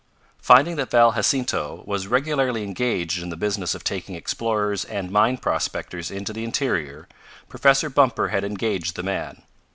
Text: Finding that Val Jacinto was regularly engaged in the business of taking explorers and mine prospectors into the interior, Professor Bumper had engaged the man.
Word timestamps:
Finding 0.41 0.77
that 0.77 0.89
Val 0.89 1.11
Jacinto 1.13 1.83
was 1.85 2.07
regularly 2.07 2.63
engaged 2.63 3.21
in 3.21 3.29
the 3.29 3.37
business 3.37 3.75
of 3.75 3.83
taking 3.83 4.15
explorers 4.15 4.83
and 4.83 5.11
mine 5.11 5.37
prospectors 5.37 6.09
into 6.09 6.33
the 6.33 6.43
interior, 6.43 7.07
Professor 7.49 7.87
Bumper 7.87 8.29
had 8.29 8.43
engaged 8.43 8.95
the 8.95 9.03
man. 9.03 9.43